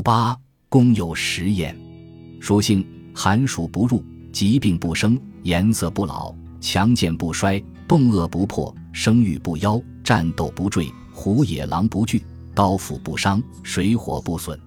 [0.00, 1.76] 八，公有食焉。
[2.40, 12.22] 属性：寒暑不入，疾病不生，颜色不老，强健不衰，冻饿不破，生育不夭，战斗不坠，虎野狼不惧，
[12.54, 14.58] 刀斧不伤，水火不损。